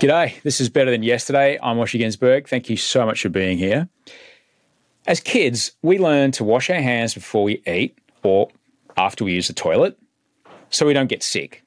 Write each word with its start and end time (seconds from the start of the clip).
G'day, 0.00 0.40
this 0.40 0.62
is 0.62 0.70
Better 0.70 0.90
Than 0.90 1.02
Yesterday. 1.02 1.58
I'm 1.62 1.76
Osher 1.76 2.00
Günsberg. 2.00 2.48
Thank 2.48 2.70
you 2.70 2.78
so 2.78 3.04
much 3.04 3.20
for 3.20 3.28
being 3.28 3.58
here. 3.58 3.86
As 5.06 5.20
kids, 5.20 5.72
we 5.82 5.98
learn 5.98 6.32
to 6.32 6.42
wash 6.42 6.70
our 6.70 6.80
hands 6.80 7.12
before 7.12 7.44
we 7.44 7.62
eat 7.66 7.98
or 8.22 8.48
after 8.96 9.26
we 9.26 9.34
use 9.34 9.48
the 9.48 9.52
toilet 9.52 9.98
so 10.70 10.86
we 10.86 10.94
don't 10.94 11.10
get 11.10 11.22
sick. 11.22 11.64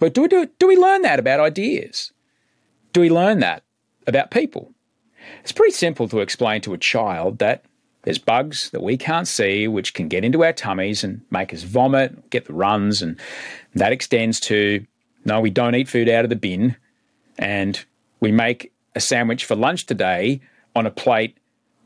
But 0.00 0.14
do 0.14 0.22
we, 0.22 0.26
do, 0.26 0.50
do 0.58 0.66
we 0.66 0.76
learn 0.76 1.02
that 1.02 1.20
about 1.20 1.38
ideas? 1.38 2.10
Do 2.92 3.02
we 3.02 3.08
learn 3.08 3.38
that 3.38 3.62
about 4.04 4.32
people? 4.32 4.72
It's 5.44 5.52
pretty 5.52 5.70
simple 5.70 6.08
to 6.08 6.18
explain 6.18 6.62
to 6.62 6.74
a 6.74 6.78
child 6.78 7.38
that 7.38 7.64
there's 8.02 8.18
bugs 8.18 8.70
that 8.70 8.82
we 8.82 8.96
can't 8.96 9.28
see 9.28 9.68
which 9.68 9.94
can 9.94 10.08
get 10.08 10.24
into 10.24 10.42
our 10.42 10.52
tummies 10.52 11.04
and 11.04 11.20
make 11.30 11.54
us 11.54 11.62
vomit, 11.62 12.30
get 12.30 12.46
the 12.46 12.52
runs, 12.52 13.00
and 13.00 13.16
that 13.76 13.92
extends 13.92 14.40
to 14.40 14.84
no, 15.24 15.40
we 15.40 15.50
don't 15.50 15.76
eat 15.76 15.88
food 15.88 16.08
out 16.08 16.24
of 16.24 16.30
the 16.30 16.34
bin 16.34 16.74
and 17.40 17.84
we 18.20 18.30
make 18.30 18.72
a 18.94 19.00
sandwich 19.00 19.44
for 19.44 19.56
lunch 19.56 19.86
today 19.86 20.40
on 20.76 20.86
a 20.86 20.90
plate 20.90 21.36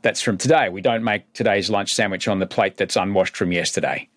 that's 0.03 0.21
from 0.21 0.37
today. 0.37 0.69
We 0.69 0.81
don't 0.81 1.03
make 1.03 1.31
today's 1.33 1.69
lunch 1.69 1.93
sandwich 1.93 2.27
on 2.27 2.37
the 2.37 2.45
plate 2.45 2.77
that's 2.77 2.95
unwashed 2.95 3.35
from 3.35 3.51
yesterday. 3.51 4.07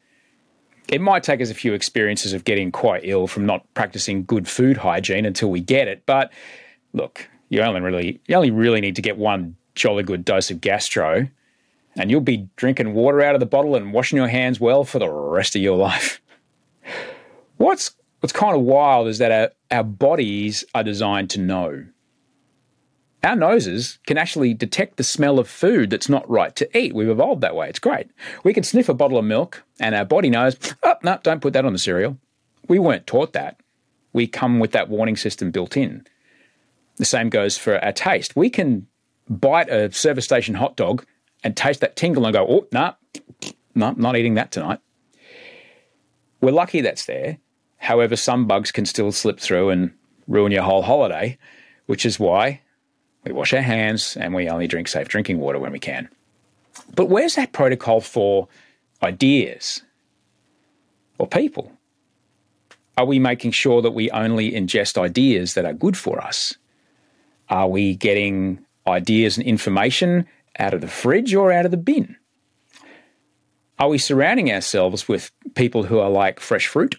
It 0.89 1.01
might 1.01 1.23
take 1.23 1.41
us 1.41 1.51
a 1.51 1.55
few 1.55 1.73
experiences 1.73 2.33
of 2.33 2.45
getting 2.45 2.73
quite 2.73 3.03
ill 3.05 3.27
from 3.27 3.47
not 3.47 3.73
practicing 3.75 4.25
good 4.25 4.49
food 4.49 4.79
hygiene 4.79 5.25
until 5.25 5.51
we 5.51 5.61
get 5.61 5.87
it, 5.87 6.03
but 6.05 6.33
look, 6.93 7.29
you 7.49 7.63
only 7.63 7.81
really 7.81 8.21
you 8.27 8.35
only 8.35 8.51
really 8.51 8.81
need 8.81 8.97
to 8.97 9.03
get 9.03 9.17
one 9.17 9.57
jolly 9.75 10.03
good 10.03 10.25
dose 10.25 10.51
of 10.51 10.61
gastro 10.61 11.29
and 11.97 12.11
you'll 12.11 12.21
be 12.21 12.49
drinking 12.57 12.95
water 12.95 13.23
out 13.23 13.35
of 13.35 13.41
the 13.41 13.47
bottle 13.47 13.75
and 13.75 13.93
washing 13.93 14.17
your 14.17 14.29
hands 14.29 14.59
well 14.59 14.85
for 14.85 14.99
the 14.99 15.09
rest 15.09 15.55
of 15.55 15.63
your 15.63 15.77
life. 15.89 16.21
What's 17.59 17.95
what's 18.21 18.33
kind 18.33 18.57
of 18.57 18.63
wild 18.63 19.09
is 19.09 19.19
that 19.19 19.31
our, 19.31 19.51
our 19.71 19.85
bodies 19.85 20.65
are 20.75 20.85
designed 20.85 21.31
to 21.31 21.41
know. 21.41 21.87
Our 23.25 23.35
noses 23.37 23.99
can 24.07 24.17
actually 24.17 24.55
detect 24.55 24.97
the 24.97 25.05
smell 25.05 25.39
of 25.39 25.49
food 25.49 25.91
that's 25.91 26.09
not 26.09 26.29
right 26.31 26.55
to 26.57 26.79
eat. 26.79 26.95
We've 26.95 27.09
evolved 27.09 27.41
that 27.41 27.57
way. 27.57 27.69
It's 27.69 27.81
great. 27.81 28.09
We 28.45 28.55
can 28.55 28.63
sniff 28.63 28.89
a 28.89 28.95
bottle 28.95 29.19
of 29.19 29.25
milk 29.25 29.65
and 29.81 29.95
our 29.95 30.05
body 30.05 30.31
knows, 30.31 30.57
oh, 30.85 30.95
no, 31.03 31.19
don't 31.23 31.43
put 31.43 31.53
that 31.55 31.65
on 31.65 31.73
the 31.73 31.79
cereal. 31.79 32.17
We 32.69 32.79
weren't 32.79 33.07
taught 33.07 33.33
that. 33.33 33.61
We 34.13 34.27
come 34.27 34.61
with 34.61 34.73
that 34.73 34.89
warning 34.89 35.17
system 35.17 35.51
built 35.51 35.77
in. 35.77 36.07
The 36.97 37.05
same 37.05 37.29
goes 37.29 37.59
for 37.59 37.83
our 37.85 37.93
taste. 37.93 38.37
We 38.37 38.51
can 38.51 38.87
bite 39.29 39.69
a 39.69 39.93
service 39.93 40.25
station 40.25 40.55
hot 40.55 40.77
dog 40.77 41.05
and 41.43 41.57
taste 41.57 41.81
that 41.81 41.97
tingle 41.97 42.25
and 42.25 42.35
go, 42.35 42.47
oh, 42.49 42.69
no, 42.73 42.81
nah, 42.81 43.51
no, 43.75 43.91
not 43.97 44.17
eating 44.17 44.35
that 44.35 44.51
tonight. 44.53 44.81
We're 46.41 46.53
lucky 46.53 46.81
that's 46.81 47.07
there. 47.07 47.39
However, 47.79 48.17
some 48.17 48.47
bugs 48.47 48.71
can 48.71 48.85
still 48.85 49.13
slip 49.13 49.41
through 49.41 49.71
and 49.71 49.93
ruin 50.27 50.53
your 50.53 50.63
whole 50.63 50.83
holiday, 50.83 51.39
which 51.87 52.05
is 52.05 52.21
why 52.21 52.61
we 53.25 53.33
wash 53.33 53.53
our 53.53 53.63
hands 53.63 54.17
and 54.17 54.35
we 54.35 54.49
only 54.49 54.67
drink 54.67 54.89
safe 54.89 55.09
drinking 55.09 55.39
water 55.39 55.59
when 55.59 55.73
we 55.73 55.79
can. 55.79 56.09
But 56.95 57.07
where's 57.07 57.35
that 57.37 57.53
protocol 57.53 58.01
for 58.01 58.49
ideas 59.03 59.83
or 61.19 61.27
people? 61.27 61.73
Are 62.97 63.07
we 63.07 63.19
making 63.19 63.53
sure 63.53 63.81
that 63.83 63.93
we 63.93 64.11
only 64.11 64.51
ingest 64.53 64.99
ideas 64.99 65.55
that 65.55 65.65
are 65.65 65.73
good 65.73 65.97
for 65.97 66.21
us? 66.21 66.55
Are 67.49 67.69
we 67.69 67.95
getting 67.95 68.65
ideas 68.87 69.37
and 69.37 69.47
information 69.47 70.27
out 70.59 70.75
of 70.75 70.81
the 70.81 70.89
fridge 70.89 71.35
or 71.35 71.53
out 71.53 71.65
of 71.65 71.71
the 71.71 71.77
bin? 71.77 72.17
Are 73.79 73.89
we 73.89 73.99
surrounding 73.99 74.51
ourselves 74.53 75.07
with 75.07 75.31
people 75.55 75.85
who 75.85 76.01
are 76.01 76.11
like 76.11 76.41
fresh 76.41 76.67
fruit 76.67 76.97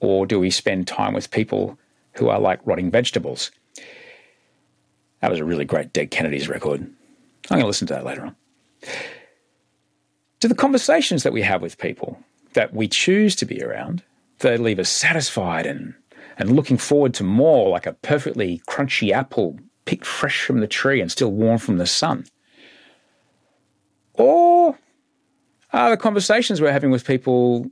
or 0.00 0.26
do 0.26 0.40
we 0.40 0.50
spend 0.50 0.86
time 0.86 1.14
with 1.14 1.30
people 1.30 1.78
who 2.14 2.28
are 2.28 2.40
like 2.40 2.60
rotting 2.64 2.90
vegetables? 2.90 3.50
That 5.20 5.30
was 5.30 5.40
a 5.40 5.44
really 5.44 5.64
great 5.64 5.92
Dead 5.92 6.10
Kennedys 6.10 6.48
record. 6.48 6.80
I'm 6.80 7.56
going 7.56 7.60
to 7.62 7.66
listen 7.66 7.86
to 7.88 7.94
that 7.94 8.04
later 8.04 8.26
on. 8.26 8.36
Do 10.40 10.48
the 10.48 10.54
conversations 10.54 11.22
that 11.22 11.32
we 11.32 11.42
have 11.42 11.60
with 11.60 11.78
people 11.78 12.18
that 12.54 12.74
we 12.74 12.88
choose 12.88 13.36
to 13.36 13.44
be 13.44 13.62
around, 13.62 14.02
they 14.38 14.56
leave 14.56 14.78
us 14.78 14.88
satisfied 14.88 15.66
and, 15.66 15.94
and 16.38 16.56
looking 16.56 16.78
forward 16.78 17.14
to 17.14 17.24
more 17.24 17.68
like 17.68 17.86
a 17.86 17.92
perfectly 17.92 18.62
crunchy 18.66 19.12
apple 19.12 19.58
picked 19.84 20.06
fresh 20.06 20.44
from 20.44 20.60
the 20.60 20.66
tree 20.66 21.00
and 21.00 21.10
still 21.10 21.32
warm 21.32 21.58
from 21.58 21.76
the 21.76 21.86
sun? 21.86 22.24
Or 24.14 24.78
are 25.72 25.90
the 25.90 25.96
conversations 25.96 26.60
we're 26.60 26.72
having 26.72 26.90
with 26.90 27.06
people 27.06 27.70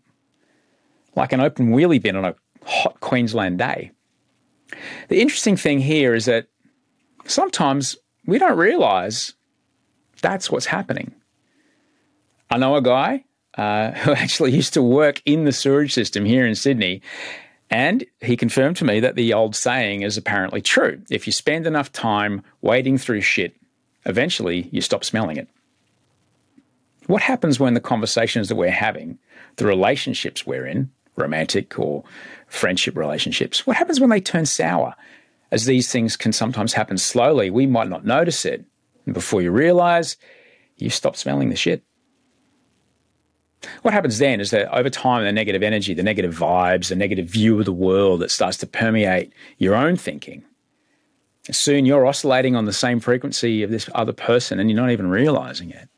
like 1.19 1.33
an 1.33 1.41
open 1.41 1.73
wheelie 1.73 2.01
bin 2.01 2.17
on 2.17 2.25
a 2.25 2.35
hot 2.65 3.01
Queensland 3.01 3.59
day. 3.59 3.91
The 5.09 5.21
interesting 5.21 5.57
thing 5.57 5.81
here 5.81 6.15
is 6.15 6.27
that 6.27 6.47
sometimes 7.27 7.97
we 8.25 8.39
don't 8.39 8.57
realize 8.57 9.35
that's 10.23 10.51
what's 10.51 10.67
happening. 10.67 11.15
I 12.51 12.59
know 12.59 12.77
a 12.77 12.83
guy 12.83 13.25
uh, 13.57 13.91
who 14.03 14.13
actually 14.13 14.53
used 14.53 14.75
to 14.75 14.83
work 14.83 15.21
in 15.27 15.45
the 15.45 15.53
sewage 15.53 15.93
system 15.93 16.25
here 16.25 16.47
in 16.47 16.55
Sydney, 16.55 17.03
and 17.69 18.05
he 18.21 18.37
confirmed 18.37 18.77
to 18.77 18.85
me 18.85 19.01
that 19.01 19.17
the 19.17 19.35
old 19.35 19.57
saying 19.57 20.03
is 20.03 20.17
apparently 20.17 20.63
true. 20.63 21.03
If 21.11 21.27
you 21.27 21.33
spend 21.33 21.67
enough 21.67 21.93
time 21.93 22.43
wading 22.63 22.99
through 22.99 23.23
shit, 23.23 23.57
eventually 24.07 24.69
you 24.71 24.81
stop 24.81 25.05
smelling 25.05 25.37
it. 25.37 25.49
What 27.07 27.23
happens 27.23 27.59
when 27.59 27.75
the 27.75 27.81
conversations 27.81 28.49
that 28.49 28.57
we're 28.57 28.71
having, 28.71 29.19
the 29.57 29.67
relationships 29.67 30.47
we're 30.47 30.67
in, 30.67 30.91
romantic 31.19 31.79
or 31.79 32.05
friendship 32.47 32.97
relationships. 32.97 33.67
What 33.67 33.77
happens 33.77 34.01
when 34.01 34.11
they 34.11 34.21
turn 34.21 34.47
sour? 34.47 34.95
As 35.51 35.65
these 35.65 35.91
things 35.91 36.17
can 36.17 36.33
sometimes 36.33 36.75
happen 36.75 36.99
slowly, 36.99 37.51
we 37.51 37.67
might 37.67 37.89
not 37.89 38.05
notice 38.05 38.45
it. 38.45 38.65
And 39.07 39.15
before 39.15 39.41
you 39.41 39.51
realize, 39.51 40.17
you 40.77 40.91
stop 40.91 41.17
smelling 41.17 41.51
the 41.51 41.57
shit. 41.57 41.83
What 43.83 43.95
happens 43.95 44.19
then 44.19 44.41
is 44.41 44.51
that 44.51 44.73
over 44.73 44.91
time, 44.91 45.25
the 45.25 45.33
negative 45.33 45.63
energy, 45.63 45.95
the 45.95 46.03
negative 46.03 46.35
vibes, 46.35 46.89
the 46.89 46.97
negative 46.97 47.27
view 47.27 47.59
of 47.59 47.65
the 47.65 47.73
world 47.73 48.21
that 48.21 48.31
starts 48.31 48.57
to 48.59 48.67
permeate 48.67 49.33
your 49.57 49.75
own 49.75 49.97
thinking. 49.97 50.45
Soon 51.51 51.87
you're 51.87 52.07
oscillating 52.07 52.55
on 52.55 52.67
the 52.67 52.73
same 52.73 53.01
frequency 53.01 53.63
of 53.63 53.71
this 53.71 53.89
other 53.95 54.13
person 54.13 54.61
and 54.61 54.71
you're 54.71 54.81
not 54.81 54.91
even 54.91 55.09
realizing 55.09 55.71
it. 55.71 55.89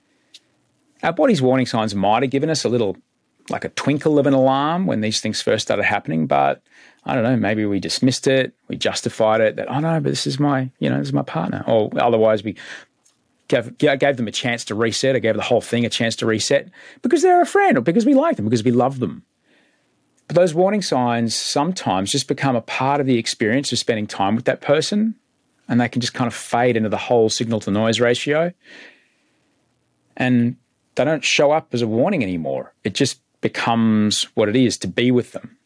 Our 1.03 1.13
body's 1.13 1.43
warning 1.43 1.67
signs 1.67 1.95
might 1.95 2.23
have 2.23 2.31
given 2.31 2.51
us 2.51 2.65
a 2.65 2.69
little 2.69 2.97
like 3.51 3.65
a 3.65 3.71
twinkle 3.71 4.19
of 4.19 4.27
an 4.27 4.35
alarm 4.35 4.87
when 4.87 5.01
these 5.01 5.21
things 5.21 5.43
first 5.43 5.67
started 5.67 5.85
happening, 5.85 6.27
but 6.27 6.63
I 7.05 7.15
don't 7.15 7.25
know, 7.25 7.37
maybe 7.37 7.65
we 7.65 7.81
dismissed 7.81 8.27
it, 8.27 8.55
we 8.69 8.77
justified 8.77 9.41
it 9.41 9.57
that, 9.57 9.71
oh 9.71 9.81
no, 9.81 10.01
but 10.01 10.11
this 10.11 10.27
is 10.27 10.39
my, 10.39 10.71
you 10.79 10.89
know, 10.89 10.99
this 10.99 11.09
is 11.09 11.13
my 11.13 11.23
partner. 11.23 11.65
Or 11.67 11.91
otherwise 11.97 12.45
we 12.45 12.57
gave, 13.49 13.77
gave 13.79 14.17
them 14.17 14.29
a 14.29 14.33
chance 14.33 14.65
to 14.67 14.75
reset 14.75 15.17
I 15.17 15.19
gave 15.19 15.37
the 15.37 15.43
whole 15.43 15.61
thing 15.61 15.85
a 15.85 15.91
chance 15.91 16.17
to 16.17 16.27
reset 16.27 16.69
because 17.03 17.23
they're 17.23 17.43
a 17.43 17.47
friend 17.47 17.79
or 17.79 17.81
because 17.81 18.07
we 18.07 18.15
like 18.15 18.37
them, 18.37 18.45
because 18.45 18.65
we 18.65 18.71
love 18.71 19.01
them. 19.01 19.25
But 20.29 20.37
those 20.37 20.55
warning 20.55 20.83
signs 20.83 21.35
sometimes 21.35 22.13
just 22.13 22.29
become 22.29 22.55
a 22.55 22.61
part 22.61 23.01
of 23.01 23.07
the 23.07 23.19
experience 23.19 23.73
of 23.73 23.79
spending 23.79 24.07
time 24.07 24.37
with 24.37 24.45
that 24.45 24.61
person 24.61 25.17
and 25.69 25.81
they 25.81 25.89
can 25.89 26.01
just 26.01 26.15
kind 26.15 26.29
of 26.29 26.35
fade 26.35 26.77
into 26.77 26.89
the 26.89 26.97
whole 26.97 27.29
signal 27.31 27.61
to 27.61 27.71
noise 27.71 28.01
ratio. 28.01 28.53
And 30.17 30.57
they 30.97 31.05
don't 31.05 31.25
show 31.25 31.53
up 31.53 31.73
as 31.73 31.81
a 31.81 31.87
warning 31.87 32.23
anymore. 32.23 32.75
It 32.85 32.95
just 32.95 33.21
becomes 33.41 34.25
what 34.35 34.49
it 34.49 34.57
is 34.57 34.77
to 34.79 34.89
be 34.89 35.11
with 35.11 35.33
them. 35.33 35.57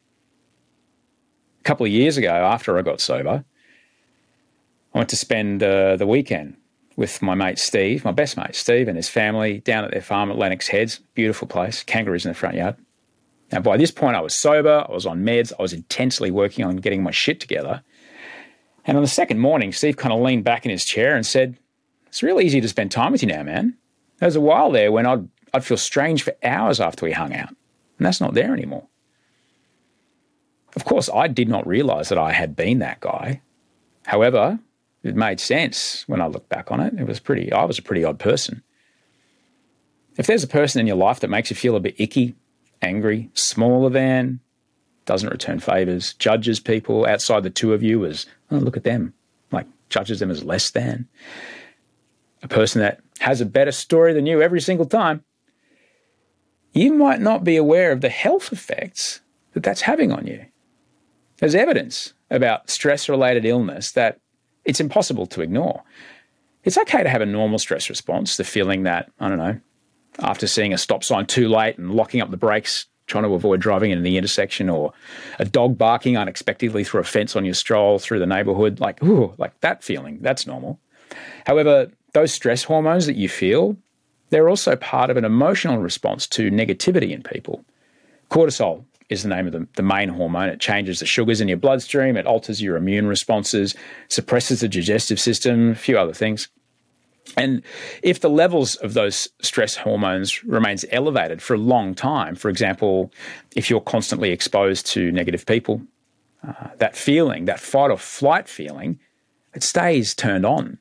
A 1.60 1.64
couple 1.64 1.86
of 1.86 1.92
years 1.92 2.16
ago, 2.16 2.30
after 2.30 2.78
I 2.78 2.82
got 2.82 3.00
sober, 3.00 3.44
I 4.94 4.98
went 4.98 5.10
to 5.10 5.16
spend 5.16 5.62
uh, 5.62 5.96
the 5.96 6.06
weekend 6.06 6.56
with 6.96 7.20
my 7.22 7.34
mate 7.34 7.58
Steve, 7.58 8.04
my 8.04 8.12
best 8.12 8.36
mate 8.36 8.54
Steve, 8.54 8.86
and 8.86 8.96
his 8.96 9.08
family 9.08 9.58
down 9.60 9.84
at 9.84 9.90
their 9.90 10.00
farm 10.00 10.30
at 10.30 10.38
Lennox 10.38 10.68
Heads. 10.68 11.00
Beautiful 11.14 11.48
place, 11.48 11.82
kangaroos 11.82 12.24
in 12.24 12.30
the 12.30 12.34
front 12.34 12.56
yard. 12.56 12.76
Now, 13.52 13.60
by 13.60 13.76
this 13.76 13.90
point, 13.90 14.16
I 14.16 14.20
was 14.20 14.34
sober, 14.34 14.84
I 14.88 14.92
was 14.92 15.06
on 15.06 15.24
meds, 15.24 15.52
I 15.58 15.62
was 15.62 15.72
intensely 15.72 16.30
working 16.30 16.64
on 16.64 16.76
getting 16.76 17.02
my 17.02 17.10
shit 17.10 17.40
together. 17.40 17.82
And 18.86 18.96
on 18.96 19.02
the 19.02 19.08
second 19.08 19.40
morning, 19.40 19.72
Steve 19.72 19.96
kind 19.96 20.12
of 20.12 20.20
leaned 20.20 20.44
back 20.44 20.64
in 20.64 20.70
his 20.70 20.84
chair 20.84 21.14
and 21.16 21.24
said, 21.24 21.56
It's 22.06 22.22
real 22.22 22.40
easy 22.40 22.60
to 22.60 22.68
spend 22.68 22.90
time 22.90 23.12
with 23.12 23.22
you 23.22 23.28
now, 23.28 23.42
man. 23.42 23.76
There 24.18 24.26
was 24.26 24.36
a 24.36 24.40
while 24.40 24.70
there 24.70 24.92
when 24.92 25.06
I'd, 25.06 25.28
I'd 25.52 25.64
feel 25.64 25.76
strange 25.76 26.22
for 26.22 26.34
hours 26.42 26.80
after 26.80 27.04
we 27.04 27.12
hung 27.12 27.34
out, 27.34 27.54
and 28.04 28.08
that's 28.12 28.20
not 28.20 28.34
there 28.34 28.52
anymore. 28.52 28.86
Of 30.76 30.84
course, 30.84 31.08
I 31.08 31.26
did 31.26 31.48
not 31.48 31.66
realize 31.66 32.10
that 32.10 32.18
I 32.18 32.32
had 32.32 32.54
been 32.54 32.80
that 32.80 33.00
guy. 33.00 33.40
However, 34.04 34.58
it 35.02 35.16
made 35.16 35.40
sense 35.40 36.04
when 36.06 36.20
I 36.20 36.26
look 36.26 36.46
back 36.50 36.70
on 36.70 36.80
it. 36.80 36.92
It 37.00 37.06
was 37.06 37.18
pretty, 37.18 37.50
I 37.50 37.64
was 37.64 37.78
a 37.78 37.82
pretty 37.82 38.04
odd 38.04 38.18
person. 38.18 38.62
If 40.18 40.26
there's 40.26 40.44
a 40.44 40.48
person 40.48 40.80
in 40.82 40.86
your 40.86 40.96
life 40.96 41.20
that 41.20 41.30
makes 41.30 41.48
you 41.48 41.56
feel 41.56 41.76
a 41.76 41.80
bit 41.80 41.98
icky, 41.98 42.34
angry, 42.82 43.30
smaller 43.32 43.88
than, 43.88 44.40
doesn't 45.06 45.30
return 45.30 45.58
favors, 45.58 46.12
judges 46.12 46.60
people 46.60 47.06
outside 47.06 47.42
the 47.42 47.48
two 47.48 47.72
of 47.72 47.82
you 47.82 48.04
as, 48.04 48.26
oh, 48.50 48.58
look 48.58 48.76
at 48.76 48.84
them, 48.84 49.14
like 49.50 49.66
judges 49.88 50.20
them 50.20 50.30
as 50.30 50.44
less 50.44 50.70
than, 50.70 51.08
a 52.42 52.48
person 52.48 52.82
that 52.82 53.00
has 53.20 53.40
a 53.40 53.46
better 53.46 53.72
story 53.72 54.12
than 54.12 54.26
you 54.26 54.42
every 54.42 54.60
single 54.60 54.86
time, 54.86 55.24
you 56.74 56.92
might 56.92 57.20
not 57.20 57.44
be 57.44 57.56
aware 57.56 57.92
of 57.92 58.00
the 58.00 58.08
health 58.08 58.52
effects 58.52 59.20
that 59.52 59.62
that's 59.62 59.82
having 59.82 60.12
on 60.12 60.26
you. 60.26 60.44
There's 61.38 61.54
evidence 61.54 62.12
about 62.30 62.68
stress 62.68 63.08
related 63.08 63.44
illness 63.44 63.92
that 63.92 64.20
it's 64.64 64.80
impossible 64.80 65.26
to 65.26 65.40
ignore. 65.40 65.82
It's 66.64 66.78
okay 66.78 67.02
to 67.02 67.08
have 67.08 67.20
a 67.20 67.26
normal 67.26 67.58
stress 67.58 67.88
response, 67.88 68.36
the 68.36 68.44
feeling 68.44 68.82
that, 68.84 69.10
I 69.20 69.28
don't 69.28 69.38
know, 69.38 69.60
after 70.20 70.46
seeing 70.46 70.72
a 70.72 70.78
stop 70.78 71.04
sign 71.04 71.26
too 71.26 71.48
late 71.48 71.78
and 71.78 71.94
locking 71.94 72.20
up 72.20 72.30
the 72.30 72.36
brakes, 72.36 72.86
trying 73.06 73.24
to 73.24 73.34
avoid 73.34 73.60
driving 73.60 73.90
into 73.90 74.02
the 74.02 74.16
intersection, 74.16 74.70
or 74.70 74.92
a 75.38 75.44
dog 75.44 75.76
barking 75.76 76.16
unexpectedly 76.16 76.82
through 76.82 77.00
a 77.00 77.04
fence 77.04 77.36
on 77.36 77.44
your 77.44 77.54
stroll 77.54 77.98
through 77.98 78.18
the 78.18 78.26
neighborhood, 78.26 78.80
like, 78.80 79.02
ooh, 79.02 79.34
like 79.36 79.60
that 79.60 79.84
feeling, 79.84 80.18
that's 80.22 80.46
normal. 80.46 80.80
However, 81.46 81.90
those 82.14 82.32
stress 82.32 82.64
hormones 82.64 83.06
that 83.06 83.16
you 83.16 83.28
feel, 83.28 83.76
they're 84.30 84.48
also 84.48 84.76
part 84.76 85.10
of 85.10 85.16
an 85.16 85.24
emotional 85.24 85.78
response 85.78 86.26
to 86.28 86.50
negativity 86.50 87.10
in 87.10 87.22
people. 87.22 87.64
Cortisol 88.30 88.84
is 89.10 89.22
the 89.22 89.28
name 89.28 89.46
of 89.46 89.52
the, 89.52 89.66
the 89.76 89.82
main 89.82 90.08
hormone. 90.08 90.48
It 90.48 90.60
changes 90.60 91.00
the 91.00 91.06
sugars 91.06 91.40
in 91.40 91.48
your 91.48 91.56
bloodstream, 91.58 92.16
it 92.16 92.26
alters 92.26 92.62
your 92.62 92.76
immune 92.76 93.06
responses, 93.06 93.74
suppresses 94.08 94.60
the 94.60 94.68
digestive 94.68 95.20
system, 95.20 95.70
a 95.70 95.74
few 95.74 95.98
other 95.98 96.14
things. 96.14 96.48
And 97.36 97.62
if 98.02 98.20
the 98.20 98.30
levels 98.30 98.76
of 98.76 98.94
those 98.94 99.28
stress 99.40 99.76
hormones 99.76 100.44
remains 100.44 100.84
elevated 100.90 101.40
for 101.40 101.54
a 101.54 101.58
long 101.58 101.94
time, 101.94 102.34
for 102.34 102.48
example, 102.48 103.12
if 103.56 103.70
you're 103.70 103.80
constantly 103.80 104.30
exposed 104.30 104.86
to 104.88 105.10
negative 105.10 105.46
people, 105.46 105.82
uh, 106.46 106.68
that 106.78 106.96
feeling, 106.96 107.46
that 107.46 107.60
fight 107.60 107.90
or 107.90 107.96
flight 107.96 108.48
feeling, 108.48 108.98
it 109.54 109.62
stays 109.62 110.14
turned 110.14 110.44
on. 110.44 110.78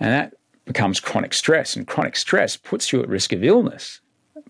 And 0.00 0.12
that 0.12 0.34
becomes 0.66 1.00
chronic 1.00 1.32
stress. 1.32 1.74
And 1.74 1.86
chronic 1.86 2.16
stress 2.16 2.56
puts 2.56 2.92
you 2.92 3.00
at 3.02 3.08
risk 3.08 3.32
of 3.32 3.42
illness, 3.42 4.00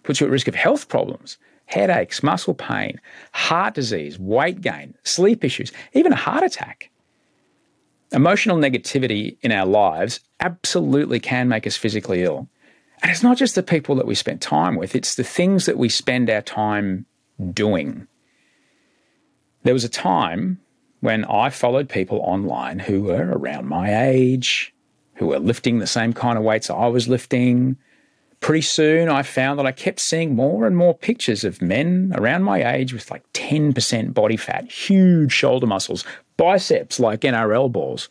puts 0.02 0.20
you 0.20 0.26
at 0.26 0.32
risk 0.32 0.48
of 0.48 0.54
health 0.54 0.88
problems, 0.88 1.38
headaches, 1.66 2.22
muscle 2.22 2.54
pain, 2.54 3.00
heart 3.32 3.74
disease, 3.74 4.18
weight 4.18 4.60
gain, 4.60 4.94
sleep 5.04 5.44
issues, 5.44 5.72
even 5.92 6.12
a 6.12 6.16
heart 6.16 6.42
attack. 6.42 6.90
Emotional 8.12 8.56
negativity 8.56 9.36
in 9.42 9.52
our 9.52 9.66
lives 9.66 10.20
absolutely 10.40 11.20
can 11.20 11.48
make 11.48 11.66
us 11.66 11.76
physically 11.76 12.22
ill. 12.22 12.48
And 13.02 13.10
it's 13.10 13.22
not 13.22 13.36
just 13.36 13.54
the 13.54 13.62
people 13.62 13.94
that 13.96 14.06
we 14.06 14.14
spend 14.14 14.40
time 14.40 14.76
with, 14.76 14.94
it's 14.96 15.16
the 15.16 15.24
things 15.24 15.66
that 15.66 15.76
we 15.76 15.88
spend 15.88 16.30
our 16.30 16.40
time 16.40 17.04
doing. 17.52 18.06
There 19.64 19.74
was 19.74 19.84
a 19.84 19.88
time 19.88 20.60
when 21.00 21.24
I 21.24 21.50
followed 21.50 21.88
people 21.88 22.20
online 22.20 22.78
who 22.78 23.02
were 23.02 23.32
around 23.36 23.66
my 23.66 24.08
age, 24.08 24.72
who 25.16 25.26
were 25.26 25.38
lifting 25.38 25.78
the 25.78 25.86
same 25.86 26.12
kind 26.12 26.38
of 26.38 26.44
weights 26.44 26.70
I 26.70 26.86
was 26.86 27.08
lifting. 27.08 27.76
Pretty 28.40 28.62
soon, 28.62 29.08
I 29.08 29.22
found 29.22 29.58
that 29.58 29.66
I 29.66 29.72
kept 29.72 29.98
seeing 29.98 30.36
more 30.36 30.66
and 30.66 30.76
more 30.76 30.94
pictures 30.94 31.42
of 31.42 31.62
men 31.62 32.12
around 32.14 32.42
my 32.42 32.74
age 32.74 32.92
with 32.92 33.10
like 33.10 33.30
10% 33.32 34.12
body 34.12 34.36
fat, 34.36 34.70
huge 34.70 35.32
shoulder 35.32 35.66
muscles, 35.66 36.04
biceps 36.36 37.00
like 37.00 37.22
NRL 37.22 37.72
balls. 37.72 38.08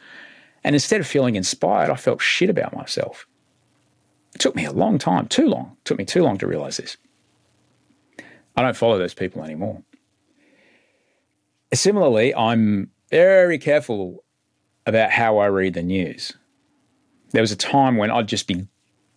And 0.63 0.75
instead 0.75 0.99
of 0.99 1.05
feeling 1.05 1.35
inspired, 1.35 1.91
I 1.91 1.95
felt 1.95 2.21
shit 2.21 2.49
about 2.49 2.75
myself. 2.75 3.27
It 4.33 4.41
took 4.41 4.55
me 4.55 4.65
a 4.65 4.71
long 4.71 4.97
time, 4.97 5.27
too 5.27 5.47
long. 5.47 5.77
It 5.79 5.85
took 5.85 5.99
me 5.99 6.05
too 6.05 6.23
long 6.23 6.39
to 6.39 6.47
realize 6.47 6.77
this. 6.77 6.97
I 8.57 8.63
don't 8.63 8.75
follow 8.75 8.97
those 8.97 9.13
people 9.13 9.43
anymore. 9.43 9.83
Similarly, 11.71 12.33
I'm 12.33 12.89
very 13.11 13.59
careful 13.59 14.23
about 14.87 15.11
how 15.11 15.37
I 15.37 15.45
read 15.47 15.75
the 15.75 15.83
news 15.83 16.33
there 17.35 17.43
was 17.43 17.51
a 17.51 17.57
time 17.57 17.97
when 17.97 18.09
I'd 18.09 18.29
just 18.29 18.47
be 18.47 18.65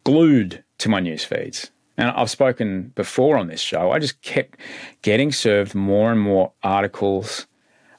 glued 0.02 0.64
to 0.78 0.88
my 0.88 0.98
news 0.98 1.22
feeds. 1.22 1.70
And 1.96 2.10
I've 2.10 2.30
spoken 2.30 2.90
before 2.96 3.38
on 3.38 3.46
this 3.46 3.60
show. 3.60 3.92
I 3.92 4.00
just 4.00 4.20
kept 4.22 4.58
getting 5.02 5.30
served 5.30 5.72
more 5.72 6.10
and 6.10 6.20
more 6.20 6.52
articles 6.64 7.46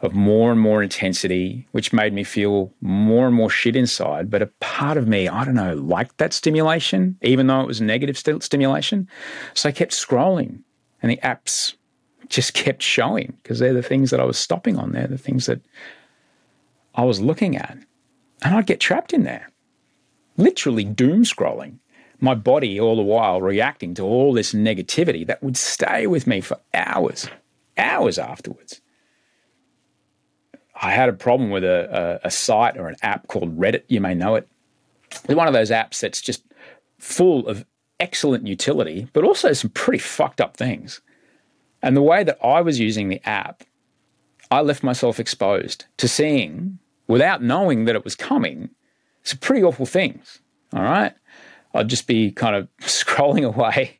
of 0.01 0.13
more 0.13 0.51
and 0.51 0.59
more 0.59 0.83
intensity, 0.83 1.69
which 1.71 1.93
made 1.93 2.11
me 2.11 2.25
feel 2.25 2.73
more 2.81 3.27
and 3.27 3.35
more 3.35 3.49
shit 3.49 3.77
inside. 3.77 4.29
But 4.29 4.41
a 4.41 4.47
part 4.59 4.97
of 4.97 5.07
me, 5.07 5.29
I 5.29 5.45
don't 5.45 5.55
know, 5.55 5.75
liked 5.75 6.17
that 6.17 6.33
stimulation, 6.33 7.17
even 7.21 7.47
though 7.47 7.61
it 7.61 7.67
was 7.67 7.79
negative 7.79 8.17
st- 8.17 8.43
stimulation. 8.43 9.07
So 9.53 9.69
I 9.69 9.71
kept 9.71 9.93
scrolling, 9.93 10.63
and 11.01 11.09
the 11.09 11.19
apps 11.23 11.75
just 12.27 12.53
kept 12.65 12.83
showing 12.83 13.37
because 13.41 13.59
they're 13.59 13.73
the 13.73 13.81
things 13.81 14.11
that 14.11 14.19
I 14.19 14.25
was 14.25 14.37
stopping 14.37 14.77
on. 14.77 14.91
They're 14.91 15.07
the 15.07 15.17
things 15.17 15.45
that 15.45 15.61
I 16.93 17.05
was 17.05 17.21
looking 17.21 17.55
at. 17.55 17.77
And 18.41 18.55
I'd 18.55 18.67
get 18.67 18.81
trapped 18.81 19.13
in 19.13 19.23
there 19.23 19.49
literally 20.39 20.83
doom 20.83 21.23
scrolling, 21.23 21.79
my 22.19 22.33
body 22.33 22.79
all 22.79 22.95
the 22.95 23.01
while 23.01 23.41
reacting 23.41 23.93
to 23.95 24.03
all 24.03 24.33
this 24.33 24.53
negativity 24.53 25.25
that 25.27 25.43
would 25.43 25.57
stay 25.57 26.07
with 26.07 26.27
me 26.27 26.41
for 26.41 26.57
hours, 26.73 27.29
hours 27.77 28.17
afterwards. 28.17 28.81
I 30.81 30.91
had 30.91 31.09
a 31.09 31.13
problem 31.13 31.49
with 31.49 31.63
a, 31.63 32.19
a, 32.23 32.27
a 32.27 32.31
site 32.31 32.77
or 32.77 32.87
an 32.87 32.95
app 33.01 33.27
called 33.27 33.59
Reddit. 33.59 33.83
You 33.87 33.99
may 33.99 34.13
know 34.15 34.35
it. 34.35 34.47
It's 35.11 35.35
one 35.35 35.47
of 35.47 35.53
those 35.53 35.71
apps 35.71 35.99
that's 35.99 36.21
just 36.21 36.43
full 36.99 37.47
of 37.47 37.65
excellent 37.99 38.47
utility, 38.47 39.07
but 39.11 39.25
also 39.25 39.51
some 39.51 39.71
pretty 39.71 39.99
fucked 39.99 40.39
up 40.39 40.55
things. 40.55 41.01
And 41.81 41.97
the 41.97 42.01
way 42.01 42.23
that 42.23 42.37
I 42.43 42.61
was 42.61 42.79
using 42.79 43.09
the 43.09 43.21
app, 43.27 43.63
I 44.51 44.61
left 44.61 44.83
myself 44.83 45.19
exposed 45.19 45.85
to 45.97 46.07
seeing, 46.07 46.79
without 47.07 47.43
knowing 47.43 47.85
that 47.85 47.95
it 47.95 48.03
was 48.03 48.15
coming, 48.15 48.69
some 49.23 49.39
pretty 49.39 49.63
awful 49.63 49.85
things. 49.85 50.39
All 50.73 50.83
right. 50.83 51.13
I'd 51.73 51.87
just 51.87 52.07
be 52.07 52.31
kind 52.31 52.55
of 52.55 52.67
scrolling 52.81 53.45
away 53.45 53.99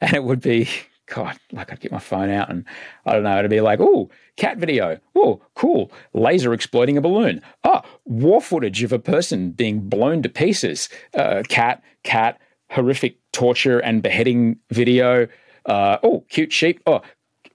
and 0.00 0.14
it 0.14 0.24
would 0.24 0.40
be, 0.40 0.68
God, 1.06 1.38
like 1.52 1.72
I'd 1.72 1.80
get 1.80 1.92
my 1.92 1.98
phone 1.98 2.30
out 2.30 2.50
and 2.50 2.64
I 3.04 3.12
don't 3.12 3.22
know, 3.22 3.38
it'd 3.38 3.50
be 3.50 3.60
like, 3.60 3.80
oh, 3.80 4.10
cat 4.36 4.58
video. 4.58 4.98
Oh, 5.14 5.42
cool. 5.54 5.92
Laser 6.14 6.52
exploding 6.52 6.96
a 6.96 7.00
balloon. 7.00 7.42
Ah, 7.64 7.84
war 8.04 8.40
footage 8.40 8.82
of 8.82 8.92
a 8.92 8.98
person 8.98 9.50
being 9.50 9.88
blown 9.88 10.22
to 10.22 10.28
pieces. 10.28 10.88
Uh, 11.14 11.42
cat, 11.48 11.82
cat, 12.02 12.40
horrific 12.70 13.18
torture 13.32 13.78
and 13.78 14.02
beheading 14.02 14.56
video. 14.70 15.28
Uh, 15.66 15.98
oh, 16.02 16.24
cute 16.28 16.52
sheep. 16.52 16.80
Oh, 16.86 17.02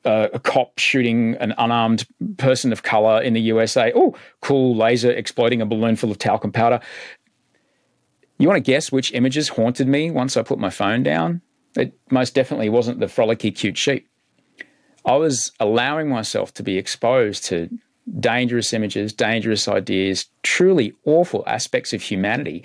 uh, 0.05 0.29
a 0.33 0.39
cop 0.39 0.77
shooting 0.79 1.35
an 1.35 1.53
unarmed 1.57 2.05
person 2.37 2.71
of 2.71 2.83
color 2.83 3.21
in 3.21 3.33
the 3.33 3.41
USA. 3.41 3.91
Oh, 3.95 4.15
cool 4.41 4.75
laser 4.75 5.11
exploding 5.11 5.61
a 5.61 5.65
balloon 5.65 5.95
full 5.95 6.11
of 6.11 6.17
talcum 6.17 6.51
powder. 6.51 6.79
You 8.39 8.47
want 8.47 8.63
to 8.63 8.71
guess 8.71 8.91
which 8.91 9.13
images 9.13 9.49
haunted 9.49 9.87
me 9.87 10.11
once 10.11 10.37
I 10.37 10.43
put 10.43 10.59
my 10.59 10.69
phone 10.69 11.03
down? 11.03 11.41
It 11.75 11.93
most 12.11 12.33
definitely 12.33 12.69
wasn't 12.69 12.99
the 12.99 13.07
frolicky 13.07 13.55
cute 13.55 13.77
sheep. 13.77 14.07
I 15.05 15.15
was 15.15 15.51
allowing 15.59 16.09
myself 16.09 16.53
to 16.55 16.63
be 16.63 16.77
exposed 16.77 17.45
to 17.45 17.69
dangerous 18.19 18.73
images, 18.73 19.13
dangerous 19.13 19.67
ideas, 19.67 20.27
truly 20.43 20.93
awful 21.05 21.43
aspects 21.47 21.93
of 21.93 22.01
humanity, 22.01 22.63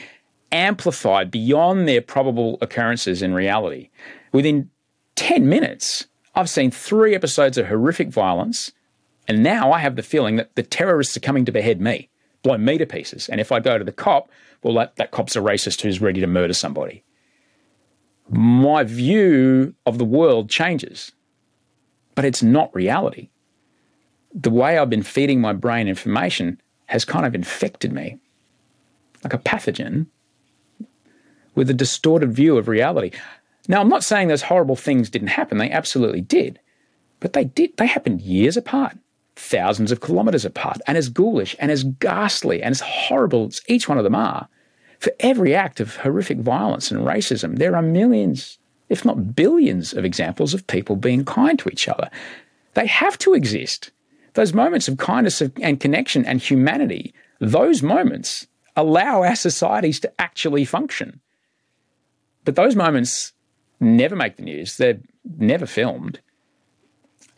amplified 0.50 1.30
beyond 1.30 1.88
their 1.88 2.00
probable 2.00 2.58
occurrences 2.60 3.22
in 3.22 3.32
reality. 3.32 3.90
Within 4.32 4.70
10 5.16 5.48
minutes, 5.48 6.06
I've 6.34 6.50
seen 6.50 6.70
three 6.70 7.14
episodes 7.14 7.58
of 7.58 7.66
horrific 7.66 8.08
violence, 8.08 8.72
and 9.28 9.42
now 9.42 9.72
I 9.72 9.78
have 9.80 9.96
the 9.96 10.02
feeling 10.02 10.36
that 10.36 10.54
the 10.54 10.62
terrorists 10.62 11.16
are 11.16 11.20
coming 11.20 11.44
to 11.44 11.52
behead 11.52 11.80
me, 11.80 12.08
blow 12.42 12.58
me 12.58 12.78
to 12.78 12.86
pieces. 12.86 13.28
And 13.28 13.40
if 13.40 13.52
I 13.52 13.60
go 13.60 13.78
to 13.78 13.84
the 13.84 13.92
cop, 13.92 14.30
well, 14.62 14.74
that, 14.74 14.96
that 14.96 15.10
cop's 15.10 15.36
a 15.36 15.40
racist 15.40 15.82
who's 15.82 16.00
ready 16.00 16.20
to 16.20 16.26
murder 16.26 16.54
somebody. 16.54 17.04
My 18.30 18.84
view 18.84 19.74
of 19.84 19.98
the 19.98 20.04
world 20.04 20.48
changes, 20.48 21.12
but 22.14 22.24
it's 22.24 22.42
not 22.42 22.74
reality. 22.74 23.28
The 24.34 24.50
way 24.50 24.78
I've 24.78 24.88
been 24.88 25.02
feeding 25.02 25.40
my 25.40 25.52
brain 25.52 25.88
information 25.88 26.60
has 26.86 27.04
kind 27.04 27.26
of 27.26 27.34
infected 27.34 27.92
me 27.92 28.18
like 29.22 29.34
a 29.34 29.38
pathogen 29.38 30.06
with 31.54 31.68
a 31.68 31.74
distorted 31.74 32.32
view 32.32 32.56
of 32.56 32.68
reality. 32.68 33.10
Now, 33.68 33.80
I'm 33.80 33.88
not 33.88 34.04
saying 34.04 34.28
those 34.28 34.42
horrible 34.42 34.76
things 34.76 35.10
didn't 35.10 35.28
happen, 35.28 35.58
they 35.58 35.70
absolutely 35.70 36.20
did. 36.20 36.58
But 37.20 37.32
they 37.32 37.44
did, 37.44 37.76
they 37.76 37.86
happened 37.86 38.20
years 38.20 38.56
apart, 38.56 38.98
thousands 39.36 39.92
of 39.92 40.00
kilometers 40.00 40.44
apart, 40.44 40.78
and 40.86 40.98
as 40.98 41.08
ghoulish 41.08 41.54
and 41.60 41.70
as 41.70 41.84
ghastly 41.84 42.62
and 42.62 42.72
as 42.72 42.80
horrible 42.80 43.46
as 43.46 43.60
each 43.68 43.88
one 43.88 43.98
of 43.98 44.04
them 44.04 44.16
are, 44.16 44.48
for 44.98 45.12
every 45.20 45.54
act 45.54 45.80
of 45.80 45.96
horrific 45.96 46.38
violence 46.38 46.90
and 46.90 47.04
racism, 47.04 47.58
there 47.58 47.76
are 47.76 47.82
millions, 47.82 48.58
if 48.88 49.04
not 49.04 49.34
billions, 49.34 49.92
of 49.92 50.04
examples 50.04 50.54
of 50.54 50.66
people 50.66 50.96
being 50.96 51.24
kind 51.24 51.58
to 51.58 51.68
each 51.68 51.88
other. 51.88 52.10
They 52.74 52.86
have 52.86 53.18
to 53.18 53.34
exist. 53.34 53.90
Those 54.34 54.54
moments 54.54 54.88
of 54.88 54.98
kindness 54.98 55.40
and 55.40 55.80
connection 55.80 56.24
and 56.24 56.40
humanity, 56.40 57.14
those 57.40 57.82
moments 57.82 58.46
allow 58.76 59.22
our 59.22 59.36
societies 59.36 60.00
to 60.00 60.20
actually 60.20 60.64
function. 60.64 61.20
But 62.44 62.56
those 62.56 62.74
moments 62.74 63.32
never 63.82 64.16
make 64.16 64.36
the 64.36 64.42
news. 64.42 64.76
They're 64.76 65.00
never 65.38 65.66
filmed. 65.66 66.20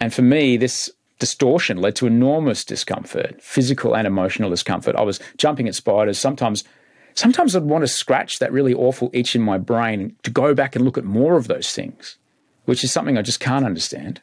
And 0.01 0.13
for 0.13 0.23
me, 0.23 0.57
this 0.57 0.91
distortion 1.19 1.79
led 1.79 1.97
to 1.97 2.07
enormous 2.07 2.65
discomfort, 2.65 3.41
physical 3.43 3.97
and 3.97 4.07
emotional 4.07 4.51
discomfort. 4.51 4.97
I 4.97 5.03
was 5.03 5.21
jumping 5.37 5.69
at 5.69 5.75
spiders. 5.75 6.19
Sometimes, 6.19 6.65
sometimes 7.15 7.55
I'd 7.55 7.63
want 7.63 7.83
to 7.83 7.89
scratch 7.89 8.39
that 8.39 8.53
really 8.53 8.75
awful 8.75 9.11
itch 9.13 9.35
in 9.35 9.43
my 9.43 9.59
brain 9.59 10.17
to 10.23 10.31
go 10.31 10.55
back 10.55 10.77
and 10.77 10.85
look 10.85 10.99
at 10.99 11.05
more 11.05 11.37
of 11.37 11.49
those 11.49 11.73
things, 11.73 12.19
which 12.65 12.85
is 12.85 12.93
something 12.93 13.17
I 13.17 13.23
just 13.23 13.41
can't 13.41 13.65
understand. 13.65 14.21